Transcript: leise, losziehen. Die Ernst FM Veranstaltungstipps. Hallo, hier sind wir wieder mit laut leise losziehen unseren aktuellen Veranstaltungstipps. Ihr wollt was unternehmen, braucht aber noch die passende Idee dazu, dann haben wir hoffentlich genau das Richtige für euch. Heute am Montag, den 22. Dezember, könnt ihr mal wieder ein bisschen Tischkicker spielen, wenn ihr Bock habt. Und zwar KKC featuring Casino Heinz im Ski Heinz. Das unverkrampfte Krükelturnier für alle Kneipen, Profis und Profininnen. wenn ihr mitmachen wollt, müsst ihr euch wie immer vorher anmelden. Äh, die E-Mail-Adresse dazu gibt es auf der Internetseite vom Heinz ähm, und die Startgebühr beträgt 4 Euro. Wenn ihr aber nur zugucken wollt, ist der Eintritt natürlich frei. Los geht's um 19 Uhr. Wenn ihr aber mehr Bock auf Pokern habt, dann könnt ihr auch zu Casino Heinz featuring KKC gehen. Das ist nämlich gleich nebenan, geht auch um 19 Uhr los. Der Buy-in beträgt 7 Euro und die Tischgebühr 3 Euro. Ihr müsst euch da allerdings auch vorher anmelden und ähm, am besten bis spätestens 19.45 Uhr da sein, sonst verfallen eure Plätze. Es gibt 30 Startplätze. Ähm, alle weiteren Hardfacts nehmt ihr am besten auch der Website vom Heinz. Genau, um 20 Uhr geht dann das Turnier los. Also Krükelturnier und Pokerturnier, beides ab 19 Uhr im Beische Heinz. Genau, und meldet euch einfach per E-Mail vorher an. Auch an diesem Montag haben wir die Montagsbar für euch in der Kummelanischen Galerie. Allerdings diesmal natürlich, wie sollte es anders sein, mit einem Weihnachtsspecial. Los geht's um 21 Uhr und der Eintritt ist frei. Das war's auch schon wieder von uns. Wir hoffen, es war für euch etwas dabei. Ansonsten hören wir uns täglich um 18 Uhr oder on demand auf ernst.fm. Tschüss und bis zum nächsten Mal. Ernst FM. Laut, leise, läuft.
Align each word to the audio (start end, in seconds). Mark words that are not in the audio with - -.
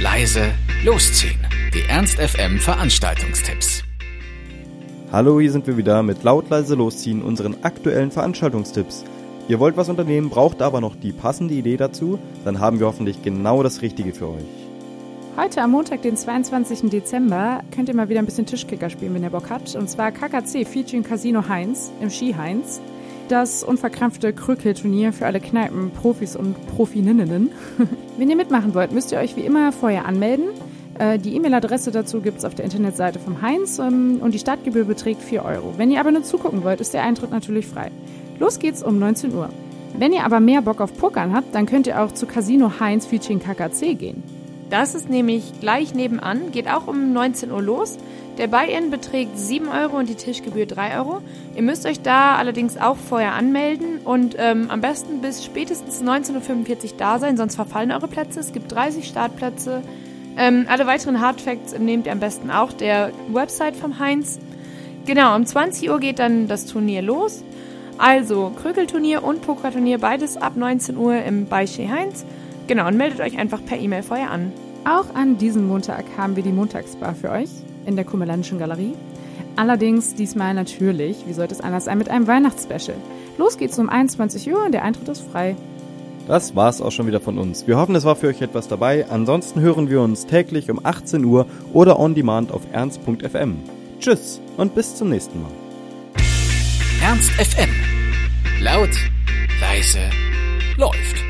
leise, 0.00 0.52
losziehen. 0.84 1.40
Die 1.74 1.82
Ernst 1.88 2.20
FM 2.20 2.60
Veranstaltungstipps. 2.60 3.82
Hallo, 5.10 5.40
hier 5.40 5.50
sind 5.50 5.66
wir 5.66 5.76
wieder 5.76 6.04
mit 6.04 6.22
laut 6.22 6.48
leise 6.50 6.76
losziehen 6.76 7.20
unseren 7.20 7.56
aktuellen 7.64 8.12
Veranstaltungstipps. 8.12 9.04
Ihr 9.48 9.58
wollt 9.58 9.76
was 9.76 9.88
unternehmen, 9.88 10.30
braucht 10.30 10.62
aber 10.62 10.80
noch 10.80 10.94
die 10.94 11.10
passende 11.10 11.54
Idee 11.54 11.76
dazu, 11.76 12.20
dann 12.44 12.60
haben 12.60 12.78
wir 12.78 12.86
hoffentlich 12.86 13.22
genau 13.22 13.64
das 13.64 13.82
Richtige 13.82 14.12
für 14.12 14.28
euch. 14.28 14.44
Heute 15.36 15.62
am 15.62 15.72
Montag, 15.72 16.02
den 16.02 16.16
22. 16.16 16.90
Dezember, 16.90 17.62
könnt 17.74 17.88
ihr 17.88 17.96
mal 17.96 18.08
wieder 18.08 18.20
ein 18.20 18.26
bisschen 18.26 18.46
Tischkicker 18.46 18.90
spielen, 18.90 19.14
wenn 19.14 19.24
ihr 19.24 19.30
Bock 19.30 19.50
habt. 19.50 19.74
Und 19.74 19.90
zwar 19.90 20.12
KKC 20.12 20.64
featuring 20.64 21.02
Casino 21.02 21.48
Heinz 21.48 21.90
im 22.00 22.10
Ski 22.10 22.34
Heinz. 22.34 22.80
Das 23.28 23.62
unverkrampfte 23.62 24.32
Krükelturnier 24.32 25.12
für 25.12 25.26
alle 25.26 25.40
Kneipen, 25.40 25.90
Profis 25.90 26.34
und 26.34 26.54
Profininnen. 26.68 27.50
wenn 28.16 28.30
ihr 28.30 28.36
mitmachen 28.36 28.74
wollt, 28.74 28.90
müsst 28.92 29.12
ihr 29.12 29.18
euch 29.18 29.36
wie 29.36 29.42
immer 29.42 29.70
vorher 29.70 30.06
anmelden. 30.06 30.46
Äh, 30.98 31.18
die 31.18 31.36
E-Mail-Adresse 31.36 31.90
dazu 31.90 32.22
gibt 32.22 32.38
es 32.38 32.46
auf 32.46 32.54
der 32.54 32.64
Internetseite 32.64 33.18
vom 33.18 33.42
Heinz 33.42 33.78
ähm, 33.78 34.20
und 34.22 34.32
die 34.32 34.38
Startgebühr 34.38 34.84
beträgt 34.84 35.20
4 35.20 35.44
Euro. 35.44 35.74
Wenn 35.76 35.90
ihr 35.90 36.00
aber 36.00 36.10
nur 36.10 36.22
zugucken 36.22 36.64
wollt, 36.64 36.80
ist 36.80 36.94
der 36.94 37.02
Eintritt 37.02 37.30
natürlich 37.30 37.66
frei. 37.66 37.90
Los 38.38 38.58
geht's 38.58 38.82
um 38.82 38.98
19 38.98 39.34
Uhr. 39.34 39.50
Wenn 39.98 40.14
ihr 40.14 40.24
aber 40.24 40.40
mehr 40.40 40.62
Bock 40.62 40.80
auf 40.80 40.96
Pokern 40.96 41.34
habt, 41.34 41.54
dann 41.54 41.66
könnt 41.66 41.86
ihr 41.86 42.00
auch 42.00 42.12
zu 42.12 42.24
Casino 42.24 42.80
Heinz 42.80 43.04
featuring 43.04 43.40
KKC 43.40 43.94
gehen. 43.94 44.22
Das 44.70 44.94
ist 44.94 45.08
nämlich 45.08 45.60
gleich 45.60 45.94
nebenan, 45.94 46.52
geht 46.52 46.68
auch 46.68 46.86
um 46.86 47.12
19 47.12 47.50
Uhr 47.50 47.62
los. 47.62 47.96
Der 48.36 48.46
Buy-in 48.46 48.90
beträgt 48.90 49.36
7 49.36 49.66
Euro 49.68 49.96
und 49.96 50.08
die 50.08 50.14
Tischgebühr 50.14 50.66
3 50.66 50.98
Euro. 50.98 51.22
Ihr 51.56 51.62
müsst 51.62 51.86
euch 51.86 52.02
da 52.02 52.36
allerdings 52.36 52.76
auch 52.76 52.96
vorher 52.96 53.32
anmelden 53.32 53.98
und 54.04 54.36
ähm, 54.38 54.70
am 54.70 54.80
besten 54.80 55.20
bis 55.20 55.44
spätestens 55.44 56.02
19.45 56.04 56.92
Uhr 56.92 56.98
da 56.98 57.18
sein, 57.18 57.36
sonst 57.36 57.56
verfallen 57.56 57.90
eure 57.90 58.06
Plätze. 58.06 58.38
Es 58.38 58.52
gibt 58.52 58.70
30 58.70 59.08
Startplätze. 59.08 59.82
Ähm, 60.36 60.66
alle 60.68 60.86
weiteren 60.86 61.20
Hardfacts 61.20 61.76
nehmt 61.76 62.06
ihr 62.06 62.12
am 62.12 62.20
besten 62.20 62.52
auch 62.52 62.72
der 62.72 63.10
Website 63.32 63.74
vom 63.74 63.98
Heinz. 63.98 64.38
Genau, 65.04 65.34
um 65.34 65.44
20 65.44 65.90
Uhr 65.90 65.98
geht 65.98 66.20
dann 66.20 66.46
das 66.46 66.66
Turnier 66.66 67.02
los. 67.02 67.42
Also 67.96 68.52
Krükelturnier 68.62 69.24
und 69.24 69.42
Pokerturnier, 69.42 69.98
beides 69.98 70.36
ab 70.36 70.56
19 70.56 70.96
Uhr 70.96 71.16
im 71.24 71.46
Beische 71.46 71.90
Heinz. 71.90 72.24
Genau, 72.68 72.86
und 72.86 72.96
meldet 72.96 73.20
euch 73.20 73.36
einfach 73.36 73.64
per 73.64 73.78
E-Mail 73.78 74.04
vorher 74.04 74.30
an. 74.30 74.52
Auch 74.88 75.14
an 75.14 75.36
diesem 75.36 75.66
Montag 75.68 76.06
haben 76.16 76.34
wir 76.34 76.42
die 76.42 76.52
Montagsbar 76.52 77.14
für 77.14 77.30
euch 77.30 77.50
in 77.84 77.96
der 77.96 78.06
Kummelanischen 78.06 78.58
Galerie. 78.58 78.94
Allerdings 79.54 80.14
diesmal 80.14 80.54
natürlich, 80.54 81.26
wie 81.26 81.34
sollte 81.34 81.54
es 81.54 81.60
anders 81.60 81.84
sein, 81.84 81.98
mit 81.98 82.08
einem 82.08 82.26
Weihnachtsspecial. 82.26 82.96
Los 83.36 83.58
geht's 83.58 83.78
um 83.78 83.90
21 83.90 84.50
Uhr 84.50 84.64
und 84.64 84.72
der 84.72 84.84
Eintritt 84.84 85.08
ist 85.08 85.20
frei. 85.30 85.56
Das 86.26 86.56
war's 86.56 86.80
auch 86.80 86.90
schon 86.90 87.06
wieder 87.06 87.20
von 87.20 87.36
uns. 87.36 87.66
Wir 87.66 87.76
hoffen, 87.76 87.94
es 87.96 88.04
war 88.04 88.16
für 88.16 88.28
euch 88.28 88.40
etwas 88.40 88.66
dabei. 88.68 89.04
Ansonsten 89.10 89.60
hören 89.60 89.90
wir 89.90 90.00
uns 90.00 90.24
täglich 90.24 90.70
um 90.70 90.80
18 90.82 91.22
Uhr 91.22 91.44
oder 91.74 91.98
on 91.98 92.14
demand 92.14 92.50
auf 92.50 92.62
ernst.fm. 92.72 93.56
Tschüss 94.00 94.40
und 94.56 94.74
bis 94.74 94.96
zum 94.96 95.10
nächsten 95.10 95.42
Mal. 95.42 95.52
Ernst 97.02 97.30
FM. 97.32 97.68
Laut, 98.62 98.90
leise, 99.60 100.00
läuft. 100.78 101.27